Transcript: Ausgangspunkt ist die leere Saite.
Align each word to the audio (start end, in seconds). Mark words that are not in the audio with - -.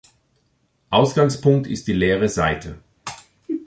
Ausgangspunkt 0.89 1.67
ist 1.67 1.85
die 1.87 1.93
leere 1.93 2.27
Saite. 2.27 2.79